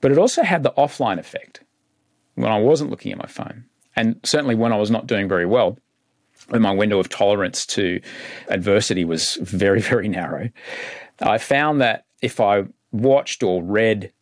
But 0.00 0.12
it 0.12 0.18
also 0.18 0.42
had 0.42 0.62
the 0.62 0.72
offline 0.72 1.18
effect 1.18 1.60
when 2.34 2.52
I 2.52 2.58
wasn't 2.58 2.90
looking 2.90 3.12
at 3.12 3.18
my 3.18 3.26
phone. 3.26 3.64
And 3.96 4.20
certainly 4.22 4.54
when 4.54 4.72
I 4.72 4.76
was 4.76 4.90
not 4.90 5.06
doing 5.06 5.28
very 5.28 5.46
well, 5.46 5.78
my 6.50 6.72
window 6.72 6.98
of 6.98 7.08
tolerance 7.08 7.66
to 7.66 8.00
adversity 8.48 9.04
was 9.04 9.36
very, 9.36 9.80
very 9.80 10.08
narrow, 10.08 10.50
I 11.20 11.38
found 11.38 11.80
that 11.80 12.04
if 12.22 12.40
I 12.40 12.64
watched 12.92 13.42
or 13.42 13.62
read 13.62 14.12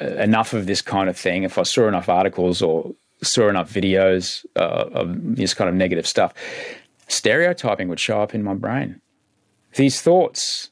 uh, 0.00 0.06
enough 0.06 0.52
of 0.52 0.66
this 0.66 0.82
kind 0.82 1.08
of 1.08 1.16
thing, 1.16 1.42
if 1.42 1.58
I 1.58 1.62
saw 1.62 1.88
enough 1.88 2.08
articles 2.08 2.62
or 2.62 2.94
saw 3.22 3.48
enough 3.48 3.72
videos 3.72 4.44
uh, 4.56 4.88
of 4.92 5.36
this 5.36 5.54
kind 5.54 5.68
of 5.68 5.74
negative 5.74 6.06
stuff, 6.06 6.32
stereotyping 7.08 7.88
would 7.88 8.00
show 8.00 8.20
up 8.20 8.34
in 8.34 8.42
my 8.42 8.54
brain. 8.54 9.00
These 9.74 10.00
thoughts, 10.02 10.70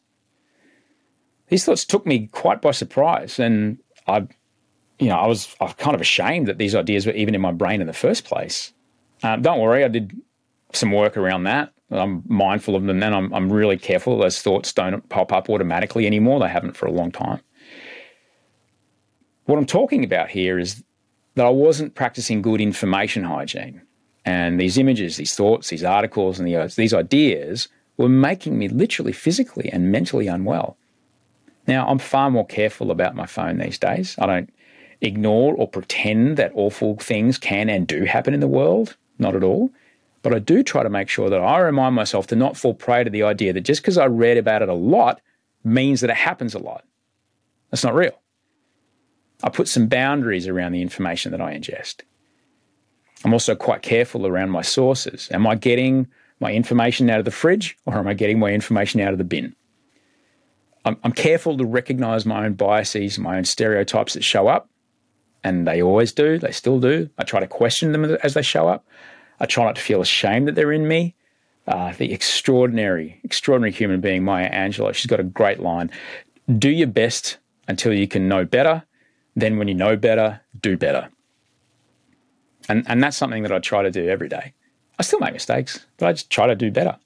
these 1.48 1.64
thoughts 1.64 1.84
took 1.84 2.06
me 2.06 2.26
quite 2.28 2.60
by 2.60 2.72
surprise, 2.72 3.38
and 3.38 3.78
I, 4.06 4.26
you 4.98 5.08
know, 5.08 5.16
I 5.16 5.26
was, 5.26 5.54
I 5.60 5.64
was 5.64 5.74
kind 5.74 5.94
of 5.94 6.00
ashamed 6.00 6.48
that 6.48 6.58
these 6.58 6.74
ideas 6.74 7.06
were 7.06 7.12
even 7.12 7.34
in 7.34 7.40
my 7.40 7.52
brain 7.52 7.80
in 7.80 7.86
the 7.86 7.92
first 7.92 8.24
place. 8.24 8.72
Um, 9.22 9.42
don't 9.42 9.60
worry, 9.60 9.84
I 9.84 9.88
did 9.88 10.16
some 10.72 10.92
work 10.92 11.16
around 11.16 11.44
that. 11.44 11.72
I'm 11.90 12.22
mindful 12.26 12.76
of 12.76 12.84
them 12.84 13.02
and 13.02 13.14
I'm, 13.14 13.32
I'm 13.32 13.50
really 13.52 13.78
careful. 13.78 14.18
Those 14.18 14.42
thoughts 14.42 14.72
don't 14.72 15.08
pop 15.08 15.32
up 15.32 15.48
automatically 15.48 16.06
anymore. 16.06 16.40
They 16.40 16.48
haven't 16.48 16.76
for 16.76 16.86
a 16.86 16.92
long 16.92 17.10
time. 17.10 17.40
What 19.46 19.58
I'm 19.58 19.66
talking 19.66 20.04
about 20.04 20.28
here 20.28 20.58
is 20.58 20.84
that 21.36 21.46
I 21.46 21.50
wasn't 21.50 21.94
practicing 21.94 22.42
good 22.42 22.60
information 22.60 23.24
hygiene. 23.24 23.80
And 24.26 24.60
these 24.60 24.76
images, 24.76 25.16
these 25.16 25.34
thoughts, 25.34 25.70
these 25.70 25.84
articles, 25.84 26.38
and 26.38 26.46
the, 26.46 26.56
uh, 26.56 26.68
these 26.76 26.92
ideas 26.92 27.68
were 27.96 28.10
making 28.10 28.58
me 28.58 28.68
literally 28.68 29.12
physically 29.12 29.70
and 29.72 29.90
mentally 29.90 30.26
unwell. 30.26 30.76
Now, 31.66 31.86
I'm 31.86 31.98
far 31.98 32.30
more 32.30 32.46
careful 32.46 32.90
about 32.90 33.14
my 33.14 33.24
phone 33.24 33.58
these 33.58 33.78
days. 33.78 34.16
I 34.18 34.26
don't 34.26 34.50
ignore 35.00 35.54
or 35.54 35.68
pretend 35.68 36.36
that 36.36 36.52
awful 36.54 36.96
things 36.96 37.38
can 37.38 37.70
and 37.70 37.86
do 37.86 38.04
happen 38.04 38.34
in 38.34 38.40
the 38.40 38.48
world, 38.48 38.96
not 39.18 39.34
at 39.34 39.44
all. 39.44 39.70
But 40.22 40.34
I 40.34 40.38
do 40.38 40.62
try 40.62 40.82
to 40.82 40.90
make 40.90 41.08
sure 41.08 41.30
that 41.30 41.40
I 41.40 41.58
remind 41.60 41.94
myself 41.94 42.26
to 42.28 42.36
not 42.36 42.56
fall 42.56 42.74
prey 42.74 43.04
to 43.04 43.10
the 43.10 43.22
idea 43.22 43.52
that 43.52 43.60
just 43.60 43.82
because 43.82 43.98
I 43.98 44.06
read 44.06 44.36
about 44.36 44.62
it 44.62 44.68
a 44.68 44.74
lot 44.74 45.20
means 45.64 46.00
that 46.00 46.10
it 46.10 46.16
happens 46.16 46.54
a 46.54 46.58
lot. 46.58 46.84
That's 47.70 47.84
not 47.84 47.94
real. 47.94 48.20
I 49.42 49.50
put 49.50 49.68
some 49.68 49.86
boundaries 49.86 50.48
around 50.48 50.72
the 50.72 50.82
information 50.82 51.30
that 51.32 51.40
I 51.40 51.54
ingest. 51.54 52.02
I'm 53.24 53.32
also 53.32 53.54
quite 53.54 53.82
careful 53.82 54.26
around 54.26 54.50
my 54.50 54.62
sources. 54.62 55.28
Am 55.30 55.46
I 55.46 55.54
getting 55.54 56.08
my 56.40 56.52
information 56.52 57.10
out 57.10 57.18
of 57.18 57.24
the 57.24 57.30
fridge 57.30 57.76
or 57.86 57.96
am 57.96 58.06
I 58.06 58.14
getting 58.14 58.38
my 58.38 58.50
information 58.50 59.00
out 59.00 59.12
of 59.12 59.18
the 59.18 59.24
bin? 59.24 59.54
I'm, 60.84 60.96
I'm 61.04 61.12
careful 61.12 61.56
to 61.56 61.64
recognize 61.64 62.24
my 62.24 62.44
own 62.46 62.54
biases, 62.54 63.18
my 63.18 63.36
own 63.36 63.44
stereotypes 63.44 64.14
that 64.14 64.24
show 64.24 64.48
up, 64.48 64.68
and 65.44 65.66
they 65.66 65.82
always 65.82 66.12
do, 66.12 66.38
they 66.38 66.52
still 66.52 66.80
do. 66.80 67.10
I 67.18 67.24
try 67.24 67.40
to 67.40 67.46
question 67.46 67.92
them 67.92 68.04
as 68.04 68.34
they 68.34 68.42
show 68.42 68.68
up. 68.68 68.86
I 69.40 69.46
try 69.46 69.64
not 69.64 69.76
to 69.76 69.82
feel 69.82 70.00
ashamed 70.00 70.48
that 70.48 70.54
they're 70.54 70.72
in 70.72 70.88
me. 70.88 71.14
Uh, 71.66 71.92
the 71.92 72.12
extraordinary, 72.12 73.20
extraordinary 73.24 73.72
human 73.72 74.00
being, 74.00 74.24
Maya 74.24 74.50
Angelou, 74.50 74.94
she's 74.94 75.06
got 75.06 75.20
a 75.20 75.24
great 75.24 75.60
line 75.60 75.90
Do 76.58 76.70
your 76.70 76.86
best 76.86 77.36
until 77.66 77.92
you 77.92 78.08
can 78.08 78.26
know 78.26 78.44
better. 78.46 78.84
Then, 79.36 79.58
when 79.58 79.68
you 79.68 79.74
know 79.74 79.96
better, 79.96 80.40
do 80.58 80.76
better. 80.76 81.10
And, 82.68 82.84
and 82.88 83.02
that's 83.02 83.16
something 83.16 83.42
that 83.42 83.52
I 83.52 83.58
try 83.58 83.82
to 83.82 83.90
do 83.90 84.08
every 84.08 84.28
day. 84.28 84.54
I 84.98 85.02
still 85.02 85.20
make 85.20 85.32
mistakes, 85.32 85.86
but 85.96 86.08
I 86.08 86.12
just 86.12 86.30
try 86.30 86.46
to 86.46 86.56
do 86.56 86.70
better. 86.70 86.96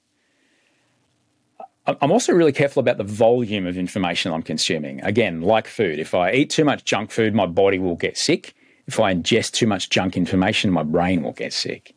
I'm 1.85 2.11
also 2.11 2.31
really 2.31 2.53
careful 2.53 2.79
about 2.79 2.97
the 2.97 3.03
volume 3.03 3.67
of 3.67 3.77
information 3.77 4.31
I'm 4.31 4.41
consuming. 4.41 5.01
Again, 5.01 5.41
like 5.41 5.67
food, 5.67 5.99
if 5.99 6.13
I 6.13 6.31
eat 6.31 6.49
too 6.49 6.63
much 6.63 6.85
junk 6.85 7.11
food, 7.11 7.35
my 7.35 7.45
body 7.45 7.77
will 7.77 7.97
get 7.97 8.17
sick. 8.17 8.55
If 8.87 8.99
I 8.99 9.13
ingest 9.13 9.51
too 9.51 9.67
much 9.67 9.89
junk 9.89 10.15
information, 10.15 10.71
my 10.71 10.83
brain 10.83 11.23
will 11.23 11.33
get 11.33 11.51
sick. 11.51 11.93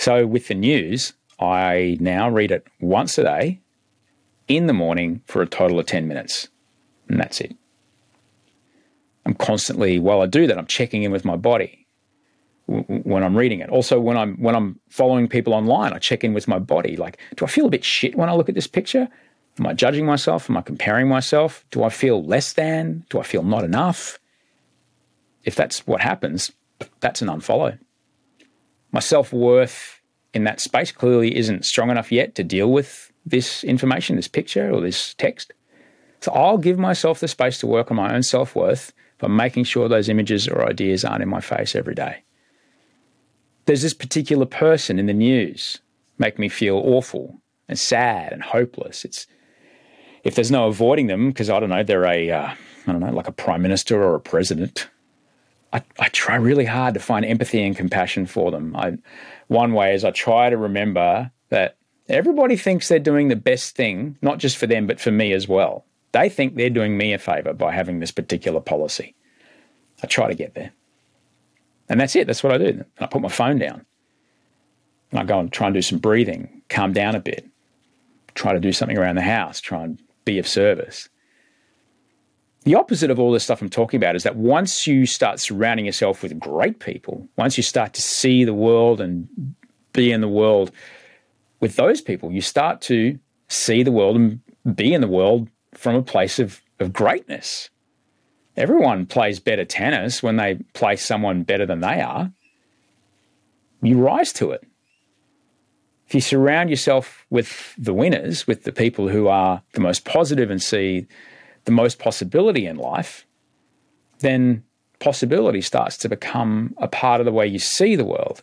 So 0.00 0.26
with 0.26 0.48
the 0.48 0.54
news, 0.54 1.12
I 1.38 1.98
now 2.00 2.30
read 2.30 2.52
it 2.52 2.66
once 2.80 3.18
a 3.18 3.22
day 3.22 3.60
in 4.48 4.66
the 4.66 4.72
morning 4.72 5.20
for 5.26 5.42
a 5.42 5.46
total 5.46 5.78
of 5.78 5.84
10 5.84 6.08
minutes. 6.08 6.48
And 7.10 7.20
that's 7.20 7.38
it. 7.38 7.54
I'm 9.26 9.34
constantly, 9.34 9.98
while 9.98 10.22
I 10.22 10.26
do 10.26 10.46
that, 10.46 10.56
I'm 10.56 10.64
checking 10.64 11.02
in 11.02 11.12
with 11.12 11.26
my 11.26 11.36
body 11.36 11.86
when 12.66 13.22
I'm 13.22 13.36
reading 13.36 13.60
it. 13.60 13.68
Also, 13.68 14.00
when 14.00 14.16
I'm 14.16 14.36
when 14.36 14.56
I'm 14.56 14.80
following 14.88 15.28
people 15.28 15.52
online, 15.52 15.92
I 15.92 15.98
check 15.98 16.24
in 16.24 16.32
with 16.32 16.48
my 16.48 16.58
body. 16.58 16.96
Like, 16.96 17.18
do 17.36 17.44
I 17.44 17.48
feel 17.48 17.66
a 17.66 17.70
bit 17.70 17.84
shit 17.84 18.14
when 18.16 18.30
I 18.30 18.34
look 18.34 18.48
at 18.48 18.54
this 18.54 18.66
picture? 18.66 19.06
Am 19.58 19.66
I 19.66 19.74
judging 19.74 20.06
myself? 20.06 20.48
Am 20.48 20.56
I 20.56 20.62
comparing 20.62 21.08
myself? 21.08 21.62
Do 21.70 21.84
I 21.84 21.90
feel 21.90 22.24
less 22.24 22.54
than? 22.54 23.04
Do 23.10 23.20
I 23.20 23.22
feel 23.22 23.42
not 23.42 23.64
enough? 23.64 24.18
If 25.44 25.56
that's 25.56 25.86
what 25.86 26.00
happens, 26.00 26.52
that's 27.00 27.20
an 27.20 27.28
unfollow 27.28 27.78
my 28.92 29.00
self 29.00 29.32
worth 29.32 30.00
in 30.32 30.44
that 30.44 30.60
space 30.60 30.92
clearly 30.92 31.36
isn't 31.36 31.64
strong 31.64 31.90
enough 31.90 32.12
yet 32.12 32.34
to 32.36 32.44
deal 32.44 32.70
with 32.70 33.12
this 33.26 33.64
information, 33.64 34.16
this 34.16 34.28
picture, 34.28 34.70
or 34.70 34.80
this 34.80 35.14
text. 35.14 35.52
So 36.20 36.32
I'll 36.32 36.58
give 36.58 36.78
myself 36.78 37.20
the 37.20 37.28
space 37.28 37.58
to 37.60 37.66
work 37.66 37.90
on 37.90 37.96
my 37.96 38.14
own 38.14 38.22
self 38.22 38.54
worth 38.54 38.92
by 39.18 39.28
making 39.28 39.64
sure 39.64 39.88
those 39.88 40.08
images 40.08 40.48
or 40.48 40.66
ideas 40.66 41.04
aren't 41.04 41.22
in 41.22 41.28
my 41.28 41.40
face 41.40 41.74
every 41.74 41.94
day. 41.94 42.22
There's 43.66 43.82
this 43.82 43.94
particular 43.94 44.46
person 44.46 44.98
in 44.98 45.06
the 45.06 45.12
news 45.14 45.80
make 46.18 46.38
me 46.38 46.48
feel 46.48 46.76
awful 46.76 47.40
and 47.68 47.78
sad 47.78 48.32
and 48.32 48.42
hopeless. 48.42 49.04
It's 49.04 49.26
if 50.24 50.34
there's 50.34 50.50
no 50.50 50.66
avoiding 50.66 51.06
them 51.06 51.28
because 51.28 51.48
I 51.48 51.60
don't 51.60 51.70
know 51.70 51.82
they're 51.82 52.04
a 52.04 52.30
uh, 52.30 52.54
I 52.86 52.92
don't 52.92 53.00
know 53.00 53.12
like 53.12 53.28
a 53.28 53.32
prime 53.32 53.62
minister 53.62 54.02
or 54.02 54.14
a 54.14 54.20
president 54.20 54.88
I, 55.72 55.82
I 55.98 56.08
try 56.08 56.36
really 56.36 56.64
hard 56.64 56.94
to 56.94 57.00
find 57.00 57.24
empathy 57.24 57.62
and 57.62 57.76
compassion 57.76 58.26
for 58.26 58.50
them. 58.50 58.74
I, 58.74 58.98
one 59.48 59.72
way 59.72 59.94
is 59.94 60.04
I 60.04 60.10
try 60.10 60.50
to 60.50 60.56
remember 60.56 61.30
that 61.50 61.76
everybody 62.08 62.56
thinks 62.56 62.88
they're 62.88 62.98
doing 62.98 63.28
the 63.28 63.36
best 63.36 63.76
thing, 63.76 64.16
not 64.20 64.38
just 64.38 64.56
for 64.56 64.66
them, 64.66 64.86
but 64.86 65.00
for 65.00 65.10
me 65.10 65.32
as 65.32 65.46
well. 65.46 65.84
They 66.12 66.28
think 66.28 66.56
they're 66.56 66.70
doing 66.70 66.98
me 66.98 67.12
a 67.12 67.18
favor 67.18 67.52
by 67.52 67.72
having 67.72 68.00
this 68.00 68.10
particular 68.10 68.60
policy. 68.60 69.14
I 70.02 70.06
try 70.06 70.28
to 70.28 70.34
get 70.34 70.54
there. 70.54 70.72
And 71.88 72.00
that's 72.00 72.16
it. 72.16 72.26
That's 72.26 72.42
what 72.42 72.52
I 72.52 72.58
do. 72.58 72.84
I 72.98 73.06
put 73.06 73.22
my 73.22 73.28
phone 73.28 73.58
down. 73.58 73.84
And 75.10 75.20
I 75.20 75.24
go 75.24 75.38
and 75.38 75.52
try 75.52 75.66
and 75.66 75.74
do 75.74 75.82
some 75.82 75.98
breathing, 75.98 76.62
calm 76.68 76.92
down 76.92 77.14
a 77.14 77.20
bit, 77.20 77.46
try 78.34 78.52
to 78.52 78.60
do 78.60 78.72
something 78.72 78.96
around 78.96 79.16
the 79.16 79.22
house, 79.22 79.60
try 79.60 79.82
and 79.82 80.00
be 80.24 80.38
of 80.38 80.46
service. 80.46 81.08
The 82.64 82.74
opposite 82.74 83.10
of 83.10 83.18
all 83.18 83.32
this 83.32 83.44
stuff 83.44 83.62
I'm 83.62 83.70
talking 83.70 83.96
about 83.96 84.16
is 84.16 84.22
that 84.24 84.36
once 84.36 84.86
you 84.86 85.06
start 85.06 85.40
surrounding 85.40 85.86
yourself 85.86 86.22
with 86.22 86.38
great 86.38 86.78
people, 86.78 87.26
once 87.36 87.56
you 87.56 87.62
start 87.62 87.94
to 87.94 88.02
see 88.02 88.44
the 88.44 88.54
world 88.54 89.00
and 89.00 89.28
be 89.92 90.12
in 90.12 90.20
the 90.20 90.28
world 90.28 90.70
with 91.58 91.76
those 91.76 92.02
people, 92.02 92.30
you 92.30 92.42
start 92.42 92.82
to 92.82 93.18
see 93.48 93.82
the 93.82 93.92
world 93.92 94.16
and 94.16 94.40
be 94.76 94.92
in 94.92 95.00
the 95.00 95.08
world 95.08 95.48
from 95.72 95.94
a 95.94 96.02
place 96.02 96.38
of, 96.38 96.60
of 96.78 96.92
greatness. 96.92 97.70
Everyone 98.56 99.06
plays 99.06 99.40
better 99.40 99.64
tennis 99.64 100.22
when 100.22 100.36
they 100.36 100.56
play 100.74 100.96
someone 100.96 101.44
better 101.44 101.64
than 101.64 101.80
they 101.80 102.02
are. 102.02 102.30
You 103.80 103.98
rise 103.98 104.34
to 104.34 104.50
it. 104.50 104.66
If 106.06 106.14
you 106.14 106.20
surround 106.20 106.68
yourself 106.68 107.24
with 107.30 107.74
the 107.78 107.94
winners, 107.94 108.46
with 108.46 108.64
the 108.64 108.72
people 108.72 109.08
who 109.08 109.28
are 109.28 109.62
the 109.72 109.80
most 109.80 110.04
positive 110.04 110.50
and 110.50 110.60
see 110.60 111.06
the 111.64 111.72
most 111.72 111.98
possibility 111.98 112.66
in 112.66 112.76
life, 112.76 113.26
then 114.20 114.64
possibility 114.98 115.60
starts 115.60 115.96
to 115.98 116.08
become 116.08 116.74
a 116.78 116.88
part 116.88 117.20
of 117.20 117.24
the 117.24 117.32
way 117.32 117.46
you 117.46 117.58
see 117.58 117.96
the 117.96 118.04
world. 118.04 118.42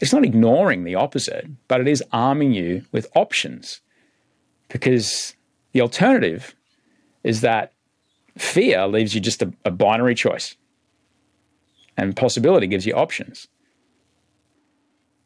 It's 0.00 0.12
not 0.12 0.24
ignoring 0.24 0.84
the 0.84 0.94
opposite, 0.94 1.46
but 1.68 1.80
it 1.80 1.88
is 1.88 2.02
arming 2.12 2.52
you 2.52 2.84
with 2.92 3.10
options. 3.14 3.80
Because 4.68 5.34
the 5.72 5.80
alternative 5.80 6.54
is 7.24 7.42
that 7.42 7.72
fear 8.38 8.86
leaves 8.86 9.14
you 9.14 9.20
just 9.20 9.42
a, 9.42 9.52
a 9.64 9.70
binary 9.70 10.14
choice, 10.14 10.56
and 11.96 12.16
possibility 12.16 12.66
gives 12.66 12.86
you 12.86 12.94
options. 12.94 13.48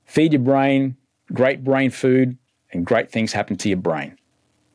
Feed 0.05 0.33
your 0.33 0.43
brain 0.43 0.97
great 1.33 1.65
brain 1.65 1.91
food, 1.91 2.37
and 2.73 2.85
great 2.85 3.11
things 3.11 3.33
happen 3.33 3.57
to 3.57 3.69
your 3.69 3.79
brain. 3.79 4.17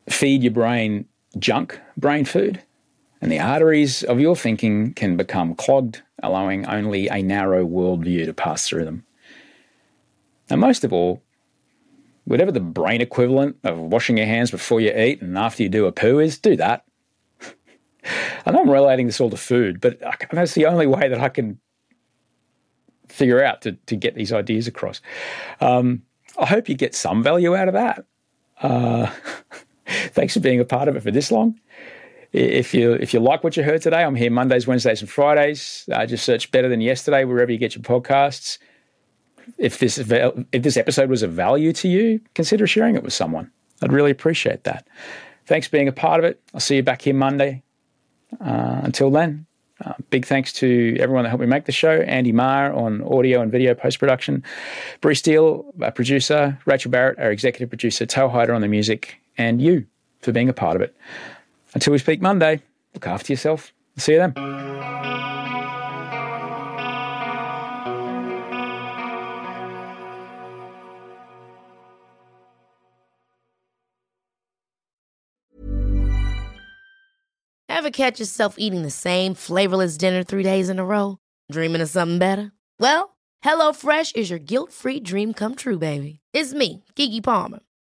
Feed 0.09 0.43
your 0.43 0.51
brain 0.51 1.05
junk 1.37 1.79
brain 1.97 2.25
food, 2.25 2.61
and 3.21 3.31
the 3.31 3.39
arteries 3.39 4.03
of 4.03 4.19
your 4.19 4.35
thinking 4.35 4.93
can 4.93 5.15
become 5.15 5.55
clogged, 5.55 6.01
allowing 6.23 6.65
only 6.65 7.07
a 7.07 7.21
narrow 7.21 7.65
worldview 7.65 8.25
to 8.25 8.33
pass 8.33 8.67
through 8.67 8.85
them. 8.85 9.05
And 10.49 10.59
most 10.59 10.83
of 10.83 10.91
all, 10.91 11.21
whatever 12.25 12.51
the 12.51 12.59
brain 12.59 13.01
equivalent 13.01 13.57
of 13.63 13.77
washing 13.77 14.17
your 14.17 14.25
hands 14.25 14.51
before 14.51 14.81
you 14.81 14.91
eat 14.91 15.21
and 15.21 15.37
after 15.37 15.63
you 15.63 15.69
do 15.69 15.85
a 15.85 15.91
poo 15.91 16.19
is, 16.19 16.37
do 16.37 16.55
that. 16.57 16.85
I 18.45 18.51
know 18.51 18.61
I'm 18.61 18.69
relating 18.69 19.05
this 19.05 19.21
all 19.21 19.29
to 19.29 19.37
food, 19.37 19.79
but 19.79 19.99
that's 20.31 20.53
the 20.53 20.65
only 20.65 20.87
way 20.87 21.07
that 21.07 21.19
I 21.19 21.29
can 21.29 21.59
figure 23.07 23.43
out 23.43 23.61
to, 23.61 23.73
to 23.73 23.95
get 23.95 24.15
these 24.15 24.33
ideas 24.33 24.67
across. 24.67 25.01
Um, 25.59 26.03
I 26.39 26.45
hope 26.45 26.69
you 26.69 26.75
get 26.75 26.95
some 26.95 27.21
value 27.21 27.55
out 27.55 27.67
of 27.67 27.73
that. 27.73 28.05
Uh, 28.61 29.11
thanks 30.11 30.33
for 30.33 30.39
being 30.39 30.59
a 30.59 30.65
part 30.65 30.87
of 30.87 30.95
it 30.95 31.03
for 31.03 31.11
this 31.11 31.31
long. 31.31 31.59
If 32.33 32.73
you 32.73 32.93
if 32.93 33.13
you 33.13 33.19
like 33.19 33.43
what 33.43 33.57
you 33.57 33.63
heard 33.63 33.81
today, 33.81 34.03
I'm 34.03 34.15
here 34.15 34.31
Mondays, 34.31 34.65
Wednesdays, 34.65 35.01
and 35.01 35.09
Fridays. 35.09 35.87
Uh, 35.91 36.05
just 36.05 36.23
search 36.23 36.49
"Better 36.51 36.69
Than 36.69 36.79
Yesterday" 36.79 37.25
wherever 37.25 37.51
you 37.51 37.57
get 37.57 37.75
your 37.75 37.83
podcasts. 37.83 38.57
If 39.57 39.79
this 39.79 39.97
if 39.97 40.63
this 40.63 40.77
episode 40.77 41.09
was 41.09 41.23
of 41.23 41.33
value 41.33 41.73
to 41.73 41.89
you, 41.89 42.21
consider 42.33 42.67
sharing 42.67 42.95
it 42.95 43.03
with 43.03 43.13
someone. 43.13 43.51
I'd 43.81 43.91
really 43.91 44.11
appreciate 44.11 44.63
that. 44.63 44.87
Thanks 45.45 45.67
for 45.67 45.71
being 45.71 45.89
a 45.89 45.91
part 45.91 46.19
of 46.19 46.25
it. 46.25 46.41
I'll 46.53 46.61
see 46.61 46.77
you 46.77 46.83
back 46.83 47.01
here 47.01 47.13
Monday. 47.13 47.63
Uh, 48.39 48.79
until 48.83 49.11
then, 49.11 49.45
uh, 49.83 49.93
big 50.09 50.25
thanks 50.25 50.53
to 50.53 50.95
everyone 50.99 51.23
that 51.23 51.29
helped 51.29 51.41
me 51.41 51.47
make 51.47 51.65
the 51.65 51.71
show 51.73 52.01
Andy 52.01 52.31
Marr 52.31 52.71
on 52.71 53.03
audio 53.03 53.41
and 53.41 53.51
video 53.51 53.73
post 53.73 53.99
production, 53.99 54.43
Bruce 55.01 55.19
Steele, 55.19 55.65
our 55.81 55.91
producer, 55.91 56.57
Rachel 56.65 56.91
Barrett, 56.91 57.19
our 57.19 57.31
executive 57.31 57.67
producer, 57.67 58.05
Tail 58.05 58.29
Hider 58.29 58.53
on 58.53 58.61
the 58.61 58.69
music, 58.69 59.19
and 59.37 59.61
you 59.61 59.85
for 60.21 60.31
being 60.31 60.49
a 60.49 60.53
part 60.53 60.75
of 60.75 60.81
it. 60.81 60.95
Until 61.73 61.91
we 61.91 61.99
speak 61.99 62.21
Monday, 62.21 62.61
look 62.93 63.07
after 63.07 63.31
yourself. 63.33 63.73
See 63.97 64.13
you 64.13 64.19
then. 64.19 64.33
Ever 77.67 77.89
catch 77.89 78.19
yourself 78.19 78.55
eating 78.59 78.83
the 78.83 78.91
same 78.91 79.33
flavorless 79.33 79.97
dinner 79.97 80.23
three 80.23 80.43
days 80.43 80.69
in 80.69 80.77
a 80.77 80.85
row? 80.85 81.17
Dreaming 81.51 81.81
of 81.81 81.89
something 81.89 82.19
better? 82.19 82.51
Well, 82.79 83.17
HelloFresh 83.43 84.15
is 84.15 84.29
your 84.29 84.37
guilt 84.37 84.71
free 84.71 84.99
dream 84.99 85.33
come 85.33 85.55
true, 85.55 85.79
baby. 85.79 86.19
It's 86.31 86.53
me, 86.53 86.83
Keke 86.95 87.23
Palmer. 87.23 87.61